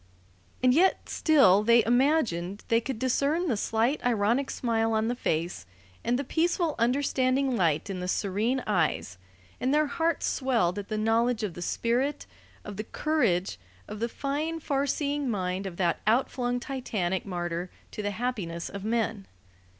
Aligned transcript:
And 0.63 0.73
yet 0.73 1.09
still 1.09 1.61
they 1.61 1.83
imagined 1.85 2.63
they 2.69 2.81
could 2.81 2.97
discern 2.97 3.47
the 3.47 3.55
slight 3.55 4.03
ironic 4.03 4.49
smile 4.49 4.93
on 4.93 5.09
the 5.09 5.15
face, 5.15 5.67
and 6.03 6.17
the 6.17 6.23
peaceful, 6.23 6.73
understanding 6.79 7.55
light 7.55 7.87
in 7.87 7.99
the 7.99 8.07
serene 8.07 8.63
eyes; 8.65 9.19
and 9.59 9.71
their 9.71 9.85
hearts 9.85 10.25
swelled 10.25 10.79
at 10.79 10.87
the 10.87 10.97
knowledge 10.97 11.43
of 11.43 11.53
the 11.53 11.61
spirit, 11.61 12.25
of 12.65 12.77
the 12.77 12.83
courage, 12.83 13.59
of 13.87 13.99
the 13.99 14.09
fine, 14.09 14.59
far 14.59 14.87
seeing 14.87 15.29
mind 15.29 15.67
of 15.67 15.77
that 15.77 15.99
outflung 16.07 16.59
titanic 16.59 17.23
martyr 17.23 17.69
to 17.91 18.01
the 18.01 18.09
happiness 18.09 18.69
of 18.69 18.83
men. 18.83 19.27